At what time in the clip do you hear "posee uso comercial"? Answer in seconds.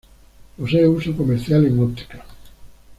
0.57-1.63